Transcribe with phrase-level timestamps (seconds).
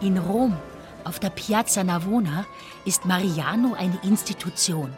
[0.00, 0.56] In Rom,
[1.04, 2.46] auf der Piazza Navona,
[2.84, 4.92] ist Mariano eine Institution.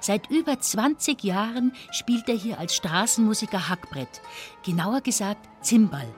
[0.00, 4.20] Seit über 20 Jahren spielt er hier als Straßenmusiker Hackbrett,
[4.64, 6.08] genauer gesagt Zimbal.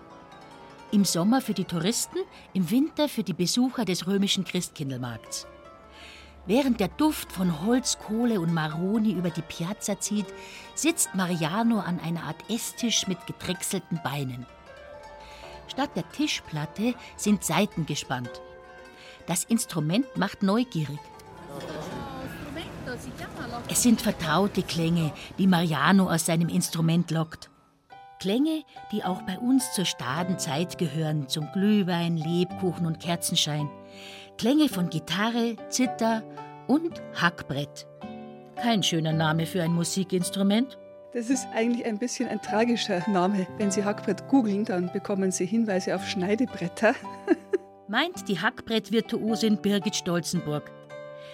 [0.90, 2.18] Im Sommer für die Touristen,
[2.54, 5.46] im Winter für die Besucher des römischen Christkindlmarkts.
[6.46, 10.26] Während der Duft von Holz, Kohle und Maroni über die Piazza zieht,
[10.74, 14.46] sitzt Mariano an einer Art Esstisch mit gedrechselten Beinen.
[15.68, 18.42] Statt der Tischplatte sind Saiten gespannt.
[19.26, 20.98] Das Instrument macht neugierig.
[23.68, 27.50] Es sind vertraute Klänge, die Mariano aus seinem Instrument lockt.
[28.18, 33.70] Klänge, die auch bei uns zur Stadenzeit gehören, zum Glühwein, Lebkuchen und Kerzenschein.
[34.38, 36.22] Klänge von Gitarre, Zither
[36.66, 37.86] und Hackbrett.
[38.56, 40.78] Kein schöner Name für ein Musikinstrument.
[41.12, 43.46] Das ist eigentlich ein bisschen ein tragischer Name.
[43.58, 46.94] Wenn Sie Hackbrett googeln, dann bekommen Sie Hinweise auf Schneidebretter.
[47.88, 50.70] Meint die Hackbrett-Virtuosin Birgit Stolzenburg.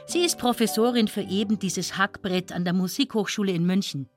[0.07, 4.09] Sie ist Professorin für eben dieses Hackbrett an der Musikhochschule in München.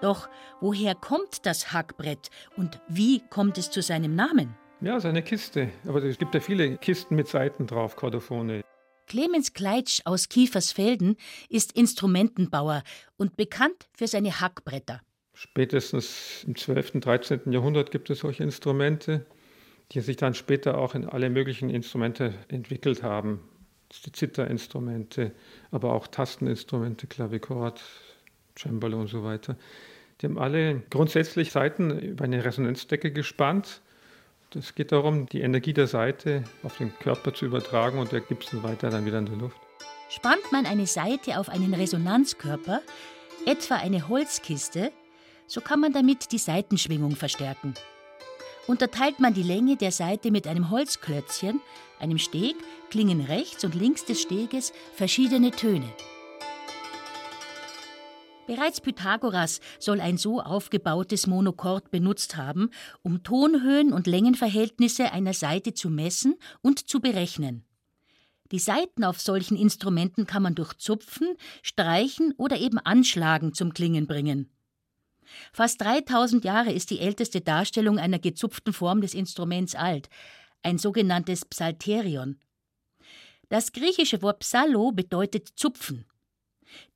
[0.00, 0.28] Doch
[0.60, 4.56] woher kommt das Hackbrett und wie kommt es zu seinem Namen?
[4.82, 5.70] Ja, seine Kiste.
[5.86, 8.62] Aber es gibt ja viele Kisten mit Saiten drauf, Kordophone.
[9.06, 11.16] Clemens Kleitsch aus Kiefersfelden
[11.48, 12.82] ist Instrumentenbauer
[13.16, 15.00] und bekannt für seine Hackbretter.
[15.32, 17.52] Spätestens im 12., und 13.
[17.52, 19.24] Jahrhundert gibt es solche Instrumente,
[19.92, 23.40] die sich dann später auch in alle möglichen Instrumente entwickelt haben.
[24.04, 25.32] Die Zitterinstrumente,
[25.70, 27.82] aber auch Tasteninstrumente, Klavichord,
[28.58, 29.56] Cembalo und so weiter.
[30.20, 33.80] Die haben alle grundsätzlich Saiten über eine Resonanzdecke gespannt
[34.58, 38.44] es geht darum, die Energie der Saite auf den Körper zu übertragen und der gibt
[38.44, 39.58] es weiter dann wieder in die Luft.
[40.08, 42.80] Spannt man eine Saite auf einen Resonanzkörper,
[43.44, 44.92] etwa eine Holzkiste,
[45.46, 47.74] so kann man damit die Saitenschwingung verstärken.
[48.66, 51.60] Unterteilt man die Länge der Saite mit einem Holzklötzchen,
[52.00, 52.56] einem Steg,
[52.90, 55.88] klingen rechts und links des Steges verschiedene Töne.
[58.46, 62.70] Bereits Pythagoras soll ein so aufgebautes Monochord benutzt haben,
[63.02, 67.64] um Tonhöhen und Längenverhältnisse einer Saite zu messen und zu berechnen.
[68.52, 74.06] Die Saiten auf solchen Instrumenten kann man durch Zupfen, Streichen oder eben Anschlagen zum Klingen
[74.06, 74.48] bringen.
[75.52, 80.08] Fast 3000 Jahre ist die älteste Darstellung einer gezupften Form des Instruments alt,
[80.62, 82.38] ein sogenanntes Psalterion.
[83.48, 86.04] Das griechische Wort Psallo bedeutet Zupfen.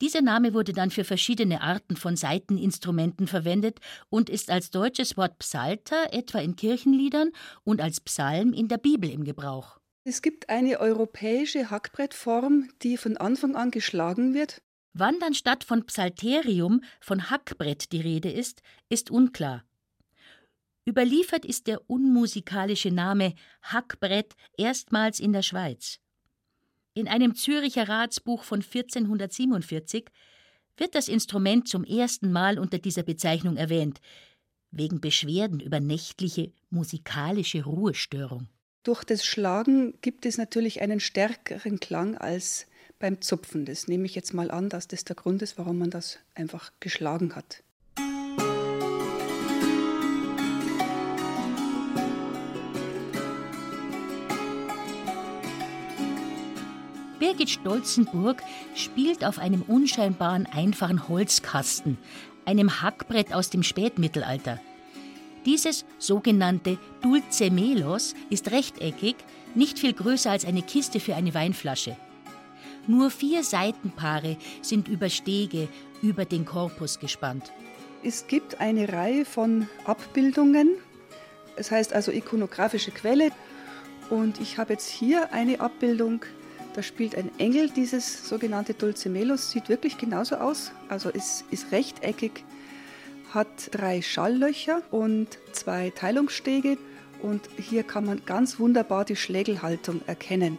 [0.01, 5.39] Dieser Name wurde dann für verschiedene Arten von Saiteninstrumenten verwendet und ist als deutsches Wort
[5.39, 7.31] Psalter etwa in Kirchenliedern
[7.63, 9.79] und als Psalm in der Bibel im Gebrauch.
[10.03, 14.61] Es gibt eine europäische Hackbrettform, die von Anfang an geschlagen wird.
[14.93, 19.63] Wann dann statt von Psalterium von Hackbrett die Rede ist, ist unklar.
[20.87, 26.00] Überliefert ist der unmusikalische Name Hackbrett erstmals in der Schweiz.
[26.93, 30.09] In einem Züricher Ratsbuch von 1447
[30.75, 34.01] wird das Instrument zum ersten Mal unter dieser Bezeichnung erwähnt,
[34.71, 38.49] wegen Beschwerden über nächtliche musikalische Ruhestörung.
[38.83, 42.67] Durch das Schlagen gibt es natürlich einen stärkeren Klang als
[42.99, 43.65] beim Zupfen.
[43.65, 46.71] Das nehme ich jetzt mal an, dass das der Grund ist, warum man das einfach
[46.79, 47.63] geschlagen hat.
[57.21, 58.41] Birgit Stolzenburg
[58.73, 61.99] spielt auf einem unscheinbaren einfachen Holzkasten,
[62.45, 64.59] einem Hackbrett aus dem Spätmittelalter.
[65.45, 69.17] Dieses sogenannte Dulce Melos ist rechteckig,
[69.53, 71.95] nicht viel größer als eine Kiste für eine Weinflasche.
[72.87, 75.67] Nur vier Seitenpaare sind über Stege
[76.01, 77.51] über den Korpus gespannt.
[78.03, 80.69] Es gibt eine Reihe von Abbildungen,
[81.55, 83.29] es heißt also ikonografische Quelle.
[84.09, 86.25] Und ich habe jetzt hier eine Abbildung
[86.73, 90.71] da spielt ein Engel dieses sogenannte Dulcemelos, sieht wirklich genauso aus.
[90.87, 92.43] Also es ist rechteckig,
[93.33, 96.77] hat drei Schalllöcher und zwei Teilungsstege.
[97.21, 100.57] Und hier kann man ganz wunderbar die Schlägelhaltung erkennen.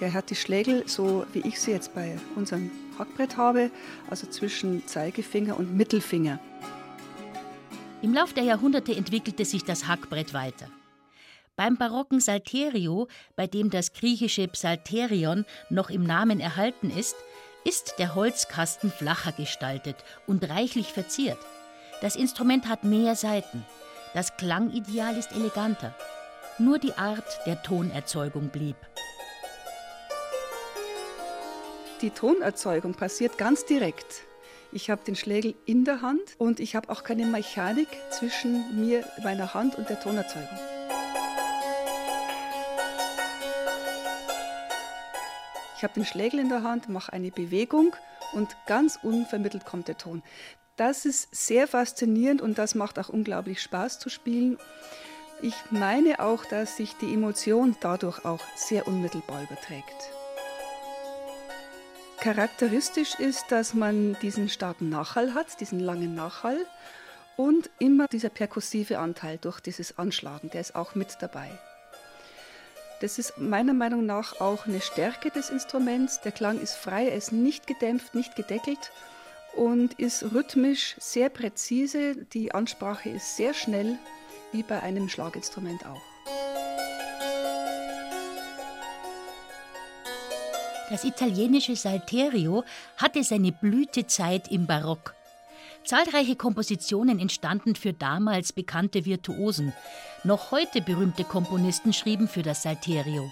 [0.00, 3.70] Der hat die Schlägel, so wie ich sie jetzt bei unserem Hackbrett habe,
[4.08, 6.38] also zwischen Zeigefinger und Mittelfinger.
[8.02, 10.68] Im Lauf der Jahrhunderte entwickelte sich das Hackbrett weiter.
[11.56, 13.06] Beim barocken Salterio,
[13.36, 17.14] bei dem das griechische Psalterion noch im Namen erhalten ist,
[17.64, 19.96] ist der Holzkasten flacher gestaltet
[20.26, 21.38] und reichlich verziert.
[22.00, 23.64] Das Instrument hat mehr Saiten.
[24.14, 25.94] Das Klangideal ist eleganter.
[26.58, 28.76] Nur die Art der Tonerzeugung blieb.
[32.00, 34.22] Die Tonerzeugung passiert ganz direkt.
[34.72, 39.04] Ich habe den Schlägel in der Hand und ich habe auch keine Mechanik zwischen mir,
[39.22, 40.73] meiner Hand und der Tonerzeugung.
[45.76, 47.94] Ich habe den Schlägel in der Hand, mache eine Bewegung
[48.32, 50.22] und ganz unvermittelt kommt der Ton.
[50.76, 54.58] Das ist sehr faszinierend und das macht auch unglaublich Spaß zu spielen.
[55.42, 60.10] Ich meine auch, dass sich die Emotion dadurch auch sehr unmittelbar überträgt.
[62.20, 66.56] Charakteristisch ist, dass man diesen starken Nachhall hat, diesen langen Nachhall
[67.36, 71.50] und immer dieser perkussive Anteil durch dieses Anschlagen, der ist auch mit dabei.
[73.00, 76.20] Das ist meiner Meinung nach auch eine Stärke des Instruments.
[76.20, 78.92] Der Klang ist frei, er ist nicht gedämpft, nicht gedeckelt
[79.56, 82.16] und ist rhythmisch sehr präzise.
[82.32, 83.98] Die Ansprache ist sehr schnell,
[84.52, 86.02] wie bei einem Schlaginstrument auch.
[90.90, 92.62] Das italienische Salterio
[92.98, 95.14] hatte seine Blütezeit im Barock.
[95.84, 99.74] Zahlreiche Kompositionen entstanden für damals bekannte Virtuosen.
[100.24, 103.30] Noch heute berühmte Komponisten schrieben für das Salterio.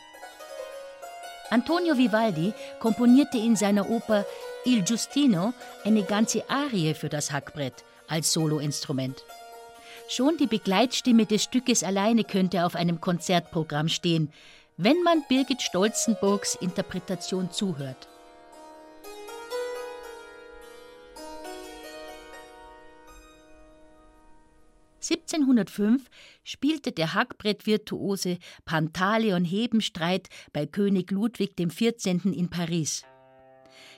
[1.48, 4.26] Antonio Vivaldi komponierte in seiner Oper
[4.64, 5.54] Il Giustino
[5.84, 9.24] eine ganze Arie für das Hackbrett als Soloinstrument.
[10.08, 14.30] Schon die Begleitstimme des Stückes alleine könnte auf einem Konzertprogramm stehen,
[14.76, 18.08] wenn man Birgit Stolzenburgs Interpretation zuhört.
[25.02, 26.08] (1705)
[26.44, 32.24] spielte der Hackbrettvirtuose Pantaleon Hebenstreit bei König Ludwig XIV.
[32.26, 33.04] in Paris.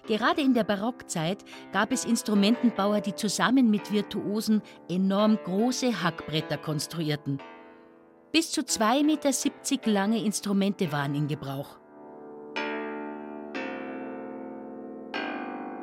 [0.06, 7.39] Gerade in der Barockzeit gab es Instrumentenbauer, die zusammen mit Virtuosen enorm große Hackbretter konstruierten.
[8.33, 11.79] Bis zu 2,70 Meter lange Instrumente waren in Gebrauch.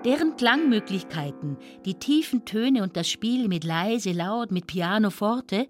[0.03, 5.67] Deren Klangmöglichkeiten, die tiefen Töne und das Spiel mit leise, laut, mit Piano forte,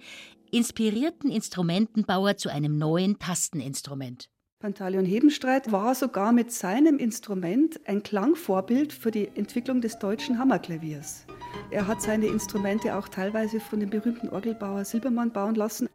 [0.52, 4.30] inspirierten Instrumentenbauer zu einem neuen Tasteninstrument.
[4.62, 11.26] Pantaleon Hebenstreit war sogar mit seinem Instrument ein Klangvorbild für die Entwicklung des deutschen Hammerklaviers.
[11.70, 15.90] Er hat seine Instrumente auch teilweise von dem berühmten Orgelbauer Silbermann bauen lassen.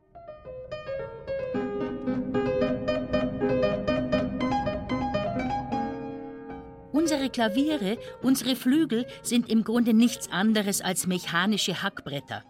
[7.06, 12.42] Unsere Klaviere, unsere Flügel sind im Grunde nichts anderes als mechanische Hackbretter.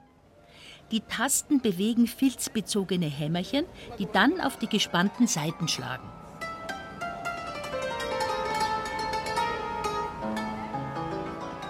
[0.91, 3.67] Die Tasten bewegen filzbezogene Hämmerchen,
[3.99, 6.09] die dann auf die gespannten Saiten schlagen.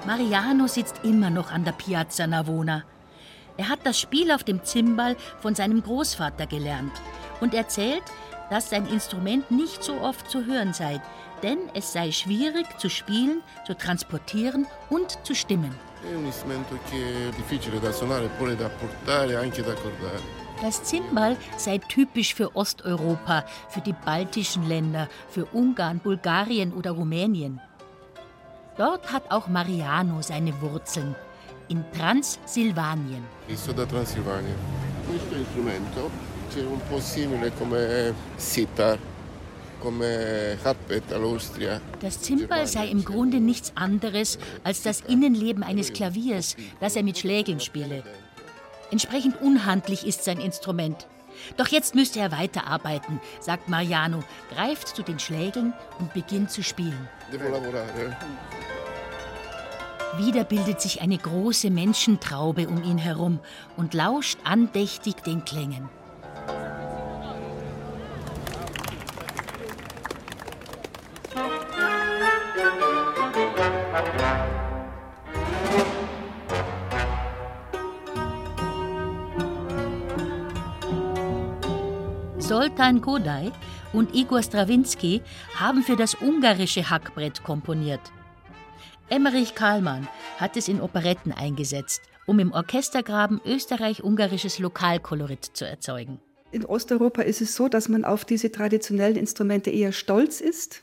[0.07, 2.85] Mariano sitzt immer noch an der Piazza Navona.
[3.57, 6.93] Er hat das Spiel auf dem Zimbal von seinem Großvater gelernt
[7.41, 8.05] und erzählt,
[8.49, 11.03] dass sein Instrument nicht so oft zu hören sei,
[11.43, 15.75] denn es sei schwierig zu spielen, zu transportieren und zu stimmen.
[20.63, 27.61] Das Zimbal sei typisch für Osteuropa, für die baltischen Länder, für Ungarn, Bulgarien oder Rumänien.
[28.77, 31.15] Dort hat auch Mariano seine Wurzeln,
[31.69, 33.25] in Transsilvanien.
[33.49, 34.57] Ich da Transsilvanien.
[35.07, 36.11] Questo strumento
[36.55, 38.99] è un po' simile come sitar.
[42.01, 47.19] Das Zimbal sei im Grunde nichts anderes als das Innenleben eines Klaviers, das er mit
[47.19, 48.03] Schlägeln spiele.
[48.91, 51.07] Entsprechend unhandlich ist sein Instrument.
[51.57, 54.23] Doch jetzt müsste er weiterarbeiten, sagt Mariano,
[54.55, 57.09] greift zu den Schlägeln und beginnt zu spielen.
[60.19, 63.39] Wieder bildet sich eine große Menschentraube um ihn herum
[63.77, 65.91] und lauscht andächtig den Klängen.
[82.47, 83.51] Zoltan Kodai
[83.93, 85.21] und Igor Strawinski
[85.57, 88.01] haben für das ungarische Hackbrett komponiert.
[89.09, 90.07] Emmerich Karlmann
[90.39, 96.21] hat es in Operetten eingesetzt, um im Orchestergraben österreich-ungarisches Lokalkolorit zu erzeugen.
[96.53, 100.83] In Osteuropa ist es so, dass man auf diese traditionellen Instrumente eher stolz ist.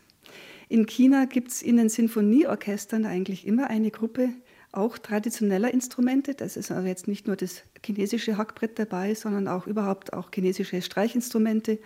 [0.68, 4.32] In China gibt es in den Sinfonieorchestern eigentlich immer eine Gruppe
[4.74, 6.34] auch traditioneller Instrumente.
[6.34, 10.82] Das ist also jetzt nicht nur das chinesische Hackbrett dabei, sondern auch überhaupt auch chinesische
[10.82, 11.80] Streichinstrumente.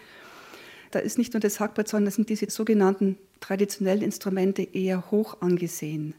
[0.92, 6.16] Da ist nicht nur das Hackbrett, sondern sind diese sogenannten traditionellen Instrumente eher hoch angesehen.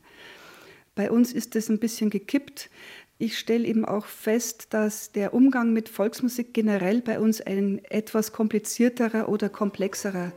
[0.95, 2.71] Bei uns ist das ein bisschen gekippt.
[3.19, 8.33] Ich stelle eben auch fest, dass der Umgang mit Volksmusik generell bei uns ein etwas
[8.33, 10.33] komplizierterer oder komplexerer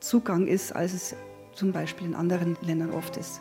[0.00, 1.16] Zugang ist, als es
[1.54, 3.40] zum Beispiel in anderen Ländern oft ist.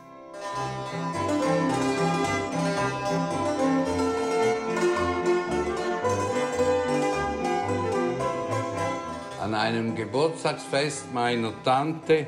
[9.51, 12.25] An einem Geburtstagsfest meiner Tante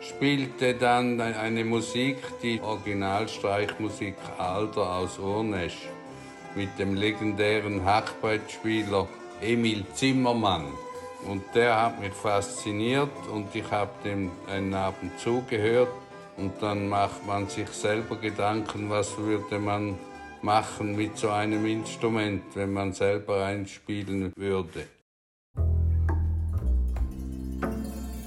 [0.00, 5.76] spielte dann eine Musik, die Originalstreichmusik Alter aus Urnesch
[6.54, 9.06] mit dem legendären Hackbrettspieler
[9.42, 10.64] Emil Zimmermann.
[11.26, 15.92] Und der hat mich fasziniert und ich habe dem einen Abend zugehört.
[16.38, 19.98] Und dann macht man sich selber Gedanken, was würde man
[20.40, 24.86] machen mit so einem Instrument, wenn man selber einspielen würde.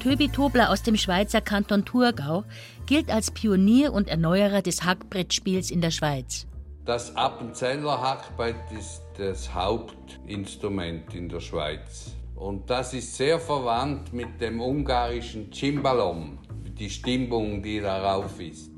[0.02, 2.44] Töbi Tobler aus dem Schweizer Kanton Thurgau
[2.88, 6.48] gilt als Pionier und Erneuerer des Hackbrettspiels in der Schweiz.
[6.86, 12.16] Das Appenzeller Hackbrett ist das Hauptinstrument in der Schweiz.
[12.36, 16.40] Und das ist sehr verwandt mit dem ungarischen Cimbalom,
[16.80, 18.71] die Stimmung, die darauf ist.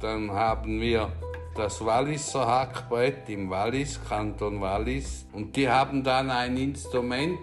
[0.00, 1.10] Dann haben wir
[1.54, 5.26] das Walliser Hackbrett im Wallis, Kanton Wallis.
[5.32, 7.38] Und die haben dann ein Instrument,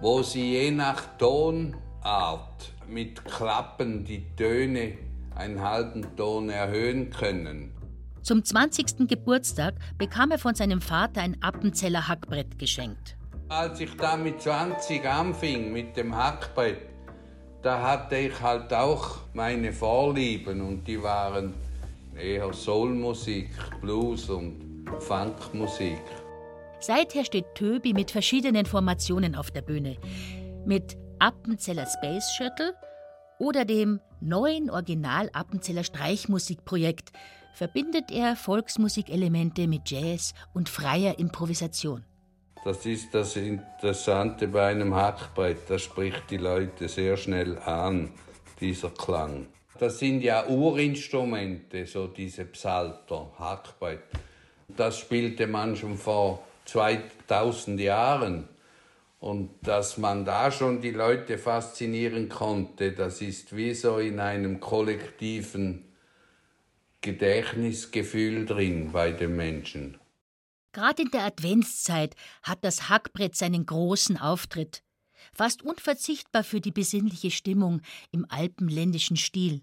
[0.00, 4.94] wo sie je nach Tonart mit Klappen die Töne
[5.34, 7.72] einen halben Ton erhöhen können.
[8.22, 9.08] Zum 20.
[9.08, 13.16] Geburtstag bekam er von seinem Vater ein Appenzeller Hackbrett geschenkt.
[13.48, 16.78] Als ich da mit 20 anfing mit dem Hackbrett,
[17.62, 21.54] da hatte ich halt auch meine Vorlieben und die waren
[22.16, 23.50] eher Soulmusik,
[23.80, 26.02] Blues und Funkmusik.
[26.80, 29.96] Seither steht Töbi mit verschiedenen Formationen auf der Bühne.
[30.66, 32.74] Mit Appenzeller Space Shuttle
[33.38, 37.12] oder dem neuen Original Appenzeller Streichmusikprojekt
[37.54, 42.04] verbindet er Volksmusikelemente mit Jazz und freier Improvisation.
[42.64, 48.10] Das ist das Interessante bei einem Hackbrett, das spricht die Leute sehr schnell an,
[48.60, 49.48] dieser Klang.
[49.78, 54.02] Das sind ja Urinstrumente, so diese Psalter, Hackbrett.
[54.68, 58.48] Das spielte man schon vor 2000 Jahren.
[59.18, 64.58] Und dass man da schon die Leute faszinieren konnte, das ist wie so in einem
[64.58, 65.84] kollektiven
[67.02, 69.98] Gedächtnisgefühl drin bei den Menschen.
[70.72, 74.82] Gerade in der Adventszeit hat das Hackbrett seinen großen Auftritt,
[75.34, 79.62] fast unverzichtbar für die besinnliche Stimmung im alpenländischen Stil.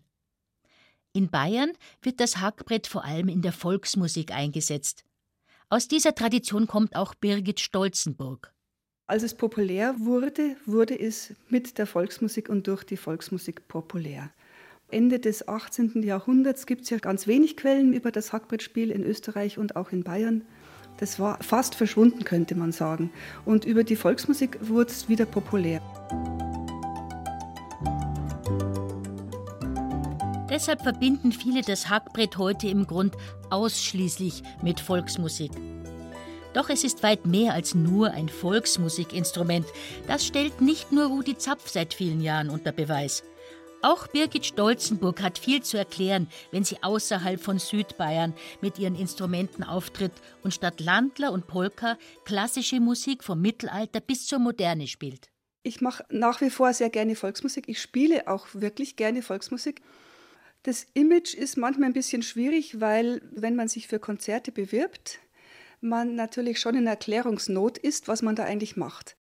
[1.14, 1.72] In Bayern
[2.02, 5.06] wird das Hackbrett vor allem in der Volksmusik eingesetzt.
[5.70, 8.54] Aus dieser Tradition kommt auch Birgit Stolzenburg.
[9.08, 14.32] Als es populär wurde, wurde es mit der Volksmusik und durch die Volksmusik populär.
[14.92, 16.04] Ende des 18.
[16.04, 20.04] Jahrhunderts gibt es ja ganz wenig Quellen über das Hackbrettspiel in Österreich und auch in
[20.04, 20.46] Bayern.
[21.00, 23.10] Das war fast verschwunden, könnte man sagen.
[23.46, 25.82] Und über die Volksmusik wurde es wieder populär.
[30.50, 33.16] Deshalb verbinden viele das Hackbrett heute im Grund
[33.50, 35.52] ausschließlich mit Volksmusik.
[36.54, 39.68] Doch es ist weit mehr als nur ein Volksmusikinstrument.
[40.08, 43.24] Das stellt nicht nur Rudi Zapf seit vielen Jahren unter Beweis.
[43.82, 49.64] Auch Birgit Stolzenburg hat viel zu erklären, wenn sie außerhalb von Südbayern mit ihren Instrumenten
[49.64, 50.12] auftritt
[50.44, 55.30] und statt Landler und Polka klassische Musik vom Mittelalter bis zur Moderne spielt.
[55.64, 57.70] Ich mache nach wie vor sehr gerne Volksmusik.
[57.70, 59.82] Ich spiele auch wirklich gerne Volksmusik.
[60.64, 65.20] Das Image ist manchmal ein bisschen schwierig, weil wenn man sich für Konzerte bewirbt,
[65.80, 69.16] man natürlich schon in Erklärungsnot ist, was man da eigentlich macht.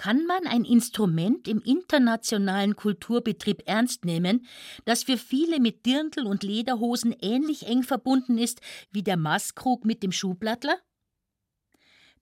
[0.00, 4.46] Kann man ein Instrument im internationalen Kulturbetrieb ernst nehmen,
[4.86, 10.02] das für viele mit Dirndl und Lederhosen ähnlich eng verbunden ist wie der Maßkrug mit
[10.02, 10.78] dem Schuhblattler?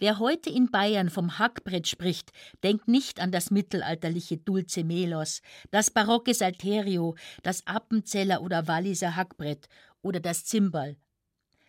[0.01, 2.33] Wer heute in Bayern vom Hackbrett spricht,
[2.65, 9.69] denkt nicht an das mittelalterliche Dulce Melos, das barocke Salterio, das Appenzeller oder Walliser Hackbrett
[10.03, 10.97] oder das Zimbal.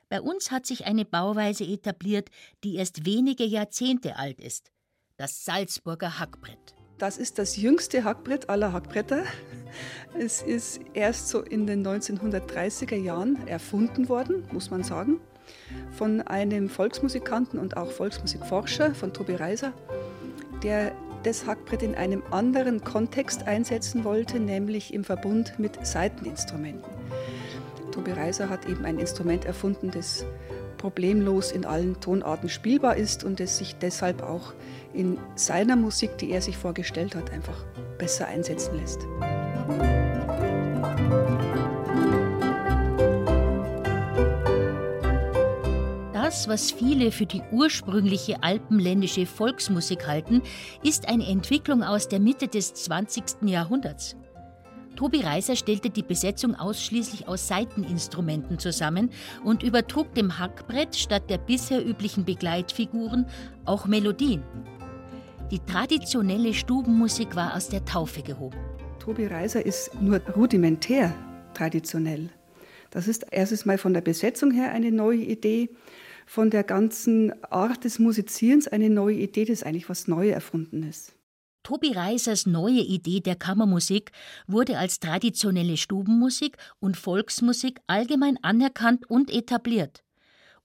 [0.09, 2.31] Bei uns hat sich eine Bauweise etabliert,
[2.63, 4.71] die erst wenige Jahrzehnte alt ist.
[5.19, 6.75] Das Salzburger Hackbrett.
[6.97, 9.23] Das ist das jüngste Hackbrett aller Hackbretter.
[10.17, 15.19] Es ist erst so in den 1930er Jahren erfunden worden, muss man sagen
[15.91, 19.73] von einem Volksmusikanten und auch Volksmusikforscher, von Tobi Reiser,
[20.63, 26.89] der das Hackbrett in einem anderen Kontext einsetzen wollte, nämlich im Verbund mit Saiteninstrumenten.
[27.91, 30.23] Tobi Reiser hat eben ein Instrument erfunden, das
[30.79, 34.53] problemlos in allen Tonarten spielbar ist und es sich deshalb auch
[34.95, 37.63] in seiner Musik, die er sich vorgestellt hat, einfach
[37.99, 39.05] besser einsetzen lässt.
[46.13, 50.41] Das, was viele für die ursprüngliche alpenländische Volksmusik halten,
[50.83, 53.23] ist eine Entwicklung aus der Mitte des 20.
[53.43, 54.15] Jahrhunderts.
[54.99, 59.11] Tobi Reiser stellte die Besetzung ausschließlich aus Saiteninstrumenten zusammen
[59.45, 63.25] und übertrug dem Hackbrett statt der bisher üblichen Begleitfiguren
[63.63, 64.43] auch Melodien.
[65.51, 68.57] Die traditionelle Stubenmusik war aus der Taufe gehoben.
[68.99, 71.15] Tobi Reiser ist nur rudimentär
[71.53, 72.29] traditionell.
[72.89, 75.69] Das ist erstes Mal von der Besetzung her eine neue Idee,
[76.25, 81.13] von der ganzen Art des Musizierens eine neue Idee, das eigentlich was Neues erfunden ist.
[81.63, 84.11] Tobi Reisers neue Idee der Kammermusik
[84.47, 90.03] wurde als traditionelle Stubenmusik und Volksmusik allgemein anerkannt und etabliert.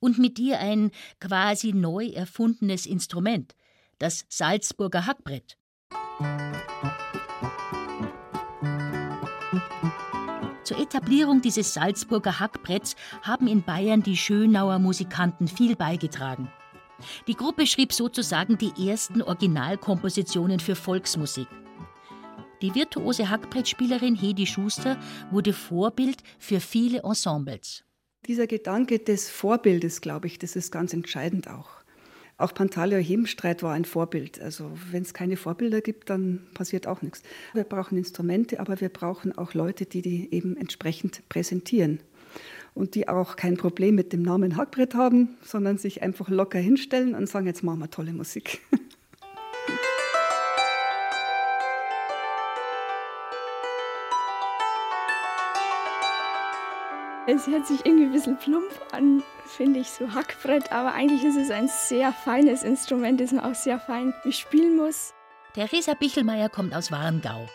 [0.01, 3.55] Und mit ihr ein quasi neu erfundenes Instrument,
[3.99, 5.57] das Salzburger Hackbrett.
[10.65, 16.51] Zur Etablierung dieses Salzburger Hackbretts haben in Bayern die Schönauer Musikanten viel beigetragen.
[17.27, 21.49] Die Gruppe schrieb sozusagen die ersten Originalkompositionen für Volksmusik.
[22.63, 24.99] Die virtuose Hackbrettspielerin Hedi Schuster
[25.31, 27.85] wurde Vorbild für viele Ensembles.
[28.27, 31.85] Dieser Gedanke des Vorbildes, glaube ich, das ist ganz entscheidend auch.
[32.37, 34.41] Auch Pantaleon Hebenstreit war ein Vorbild.
[34.41, 37.23] Also wenn es keine Vorbilder gibt, dann passiert auch nichts.
[37.53, 42.01] Wir brauchen Instrumente, aber wir brauchen auch Leute, die die eben entsprechend präsentieren.
[42.75, 47.15] Und die auch kein Problem mit dem Namen Hackbrett haben, sondern sich einfach locker hinstellen
[47.15, 48.61] und sagen, jetzt machen wir tolle Musik.
[57.27, 61.37] Es hört sich irgendwie ein bisschen plump an, finde ich, so Hackbrett, aber eigentlich ist
[61.37, 65.15] es ein sehr feines Instrument, das man auch sehr fein bespielen muss.
[65.55, 67.49] Theresa Bichelmeier kommt aus Warngau.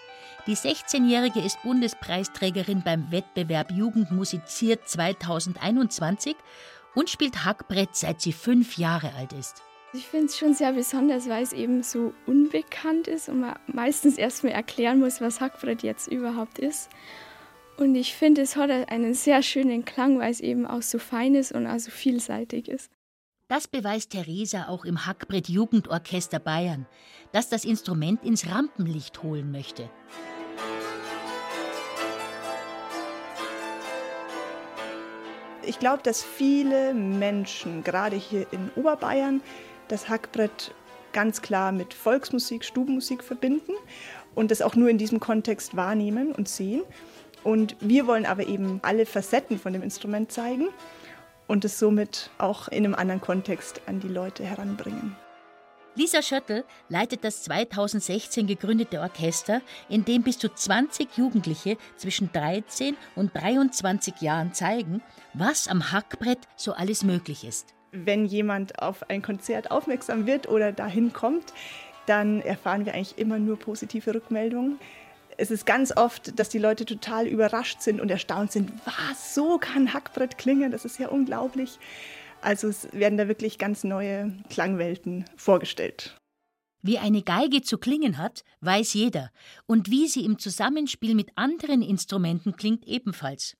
[0.49, 6.35] Die 16-Jährige ist Bundespreisträgerin beim Wettbewerb Jugend musiziert 2021
[6.95, 9.61] und spielt Hackbrett seit sie fünf Jahre alt ist.
[9.93, 14.17] Ich finde es schon sehr besonders, weil es eben so unbekannt ist und man meistens
[14.17, 16.89] erstmal erklären muss, was Hackbrett jetzt überhaupt ist.
[17.77, 21.35] Und ich finde, es hat einen sehr schönen Klang, weil es eben auch so fein
[21.35, 22.89] ist und auch so vielseitig ist.
[23.49, 26.87] Das beweist Theresa auch im Hackbrett Jugendorchester Bayern,
[27.33, 29.91] das das Instrument ins Rampenlicht holen möchte.
[35.69, 39.39] Ich glaube, dass viele Menschen, gerade hier in Oberbayern,
[39.87, 40.73] das Hackbrett
[41.13, 43.73] ganz klar mit Volksmusik, Stubenmusik verbinden
[44.33, 46.81] und das auch nur in diesem Kontext wahrnehmen und sehen.
[47.43, 50.69] Und wir wollen aber eben alle Facetten von dem Instrument zeigen
[51.45, 55.15] und es somit auch in einem anderen Kontext an die Leute heranbringen.
[55.95, 62.95] Lisa Schöttl leitet das 2016 gegründete Orchester, in dem bis zu 20 Jugendliche zwischen 13
[63.15, 65.01] und 23 Jahren zeigen,
[65.33, 67.73] was am Hackbrett so alles möglich ist.
[67.91, 71.53] Wenn jemand auf ein Konzert aufmerksam wird oder dahin kommt,
[72.05, 74.79] dann erfahren wir eigentlich immer nur positive Rückmeldungen
[75.39, 79.57] es ist ganz oft, dass die Leute total überrascht sind und erstaunt sind, was, so
[79.57, 81.79] kann Hackbrett klingen, das ist ja unglaublich.
[82.41, 86.15] Also es werden da wirklich ganz neue Klangwelten vorgestellt.
[86.81, 89.31] Wie eine Geige zu klingen hat, weiß jeder,
[89.65, 93.57] und wie sie im Zusammenspiel mit anderen Instrumenten klingt ebenfalls.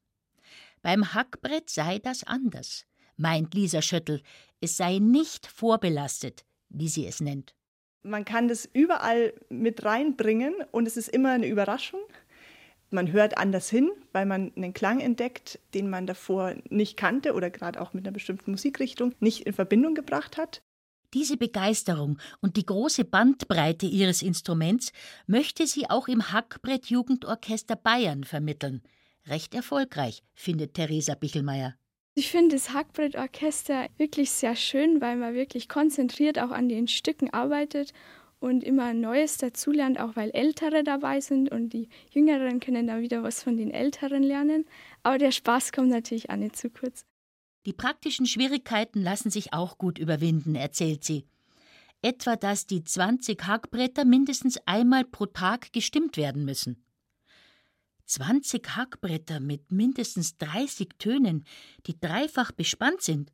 [0.82, 2.86] Beim Hackbrett sei das anders,
[3.18, 4.22] meint Lisa Schöttl,
[4.62, 7.54] es sei nicht vorbelastet, wie sie es nennt.
[8.04, 12.00] Man kann das überall mit reinbringen und es ist immer eine Überraschung.
[12.92, 17.50] Man hört anders hin, weil man einen Klang entdeckt, den man davor nicht kannte oder
[17.50, 20.62] gerade auch mit einer bestimmten Musikrichtung nicht in Verbindung gebracht hat.
[21.14, 24.92] Diese Begeisterung und die große Bandbreite ihres Instruments
[25.26, 28.84] möchte sie auch im Hackbrett Jugendorchester Bayern vermitteln.
[29.28, 31.76] Recht erfolgreich, findet Theresa Bichelmeier.
[32.16, 37.32] Ich finde das Hackbrettorchester wirklich sehr schön, weil man wirklich konzentriert auch an den Stücken
[37.32, 37.94] arbeitet
[38.40, 43.24] und immer Neues dazulernt, auch weil Ältere dabei sind und die Jüngeren können dann wieder
[43.24, 44.66] was von den Älteren lernen.
[45.04, 47.06] Aber der Spaß kommt natürlich auch nicht zu kurz.
[47.66, 51.26] Die praktischen Schwierigkeiten lassen sich auch gut überwinden, erzählt sie.
[52.02, 56.86] Etwa, dass die 20 Hackbretter mindestens einmal pro Tag gestimmt werden müssen.
[58.06, 61.46] 20 Hackbretter mit mindestens 30 Tönen,
[61.86, 63.32] die dreifach bespannt sind.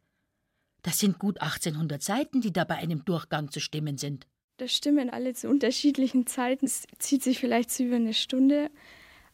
[0.81, 4.27] Das sind gut 1800 Seiten, die da bei einem Durchgang zu stimmen sind.
[4.57, 6.65] Das stimmen alle zu unterschiedlichen Zeiten.
[6.65, 8.69] Es zieht sich vielleicht zu über eine Stunde,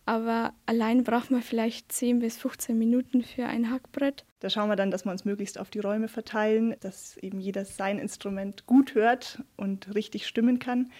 [0.05, 4.25] aber allein braucht man vielleicht 10 bis 15 Minuten für ein Hackbrett.
[4.39, 7.65] Da schauen wir dann, dass wir uns möglichst auf die Räume verteilen, dass eben jeder
[7.65, 10.91] sein Instrument gut hört und richtig stimmen kann.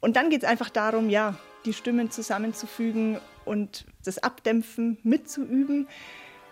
[0.00, 5.88] Und dann geht es einfach darum, ja, die Stimmen zusammenzufügen und das Abdämpfen mitzuüben.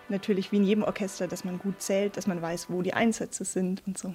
[0.08, 3.44] Natürlich wie in jedem Orchester, dass man gut zählt, dass man weiß, wo die Einsätze
[3.44, 4.14] sind und so.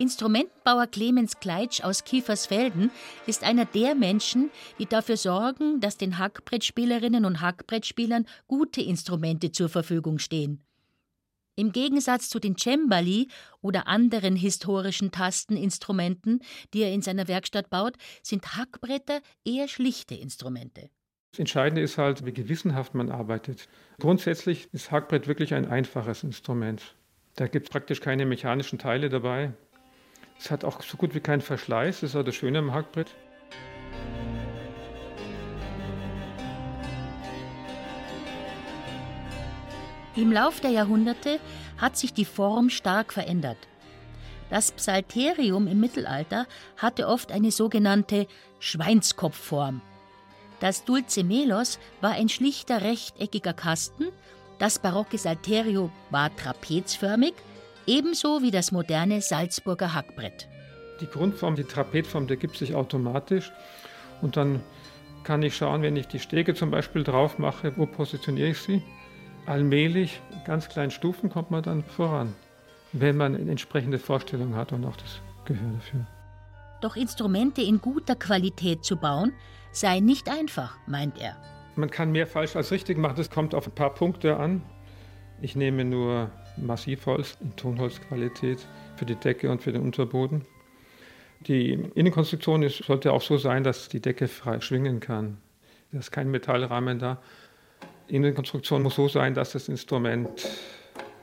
[0.00, 2.90] Instrumentenbauer Clemens Kleitsch aus Kiefersfelden
[3.26, 9.68] ist einer der Menschen, die dafür sorgen, dass den Hackbrettspielerinnen und Hackbrettspielern gute Instrumente zur
[9.68, 10.62] Verfügung stehen.
[11.54, 13.28] Im Gegensatz zu den Cembali
[13.60, 16.40] oder anderen historischen Tasteninstrumenten,
[16.72, 20.88] die er in seiner Werkstatt baut, sind Hackbretter eher schlichte Instrumente.
[21.32, 23.68] Das Entscheidende ist halt, wie gewissenhaft man arbeitet.
[23.98, 26.94] Grundsätzlich ist Hackbrett wirklich ein einfaches Instrument.
[27.36, 29.52] Da gibt es praktisch keine mechanischen Teile dabei.
[30.42, 33.14] Es hat auch so gut wie keinen Verschleiß, das ist auch das Schöne am Hackbrett.
[40.16, 41.38] Im Lauf der Jahrhunderte
[41.76, 43.58] hat sich die Form stark verändert.
[44.48, 46.46] Das Psalterium im Mittelalter
[46.78, 48.26] hatte oft eine sogenannte
[48.60, 49.82] Schweinskopfform.
[50.58, 54.06] Das Dulcemelos war ein schlichter rechteckiger Kasten,
[54.58, 57.34] das barocke Salterio war trapezförmig
[57.86, 60.48] ebenso wie das moderne Salzburger Hackbrett.
[61.00, 63.52] Die Grundform, die Trapezform, die gibt sich automatisch
[64.22, 64.60] und dann
[65.24, 68.82] kann ich schauen, wenn ich die Stege zum Beispiel drauf mache, wo positioniere ich sie.
[69.46, 72.34] Allmählich, ganz kleinen Stufen kommt man dann voran,
[72.92, 76.06] wenn man eine entsprechende Vorstellung hat und auch das Gehör dafür.
[76.80, 79.32] Doch Instrumente in guter Qualität zu bauen,
[79.72, 81.36] sei nicht einfach, meint er.
[81.76, 84.62] Man kann mehr falsch als richtig machen, das kommt auf ein paar Punkte an.
[85.40, 88.58] Ich nehme nur Massivholz in Tonholzqualität
[88.96, 90.44] für die Decke und für den Unterboden.
[91.46, 95.38] Die Innenkonstruktion ist, sollte auch so sein, dass die Decke frei schwingen kann.
[95.92, 97.20] Da ist kein Metallrahmen da.
[98.08, 100.28] Die Innenkonstruktion muss so sein, dass das Instrument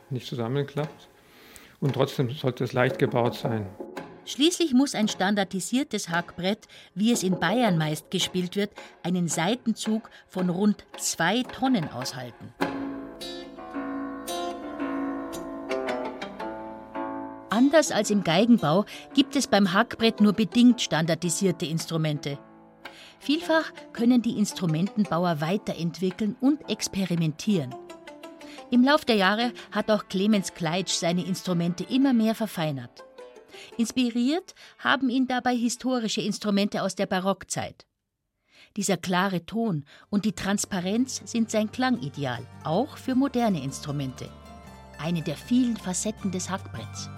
[0.10, 1.10] nicht zusammenklappt.
[1.80, 3.68] Und trotzdem sollte es leicht gebaut sein.
[4.26, 10.50] Schließlich muss ein standardisiertes Hackbrett, wie es in Bayern meist gespielt wird, einen Seitenzug von
[10.50, 12.54] rund zwei Tonnen aushalten.
[17.58, 22.38] Anders als im Geigenbau gibt es beim Hackbrett nur bedingt standardisierte Instrumente.
[23.18, 27.74] Vielfach können die Instrumentenbauer weiterentwickeln und experimentieren.
[28.70, 33.04] Im Lauf der Jahre hat auch Clemens Kleitsch seine Instrumente immer mehr verfeinert.
[33.76, 37.88] Inspiriert haben ihn dabei historische Instrumente aus der Barockzeit.
[38.76, 44.30] Dieser klare Ton und die Transparenz sind sein Klangideal, auch für moderne Instrumente.
[45.00, 47.10] Eine der vielen Facetten des Hackbretts.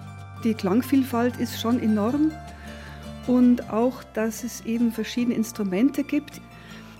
[0.44, 2.32] Die Klangvielfalt ist schon enorm
[3.26, 6.40] und auch, dass es eben verschiedene Instrumente gibt.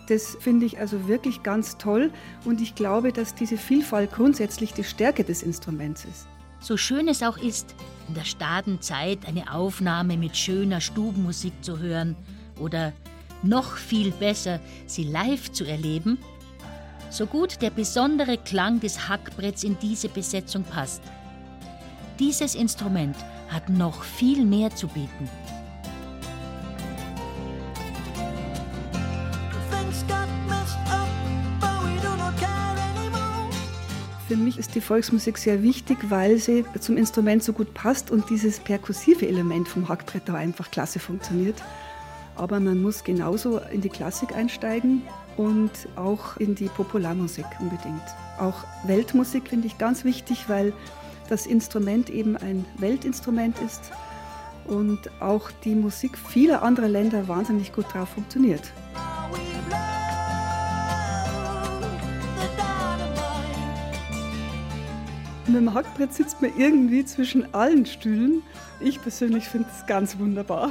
[0.08, 2.10] Das finde ich also wirklich ganz toll
[2.44, 6.26] und ich glaube, dass diese Vielfalt grundsätzlich die Stärke des Instruments ist.
[6.58, 7.74] So schön es auch ist,
[8.08, 12.16] in der Stadenzeit eine Aufnahme mit schöner Stubenmusik zu hören
[12.58, 12.92] oder
[13.42, 16.18] noch viel besser, sie live zu erleben,
[17.08, 21.00] so gut der besondere Klang des Hackbretts in diese Besetzung passt.
[22.20, 23.16] Dieses Instrument
[23.48, 25.26] hat noch viel mehr zu bieten.
[34.28, 38.28] Für mich ist die Volksmusik sehr wichtig, weil sie zum Instrument so gut passt und
[38.28, 41.62] dieses perkussive Element vom Hackbrett da einfach klasse funktioniert.
[42.36, 45.04] Aber man muss genauso in die Klassik einsteigen
[45.38, 48.04] und auch in die Popularmusik unbedingt.
[48.38, 50.74] Auch Weltmusik finde ich ganz wichtig, weil
[51.30, 53.92] das Instrument eben ein Weltinstrument ist
[54.66, 58.72] und auch die Musik vieler anderer Länder wahnsinnig gut drauf funktioniert.
[65.46, 68.42] Mit dem Hackbrett sitzt man irgendwie zwischen allen Stühlen.
[68.78, 70.70] Ich persönlich finde es ganz wunderbar.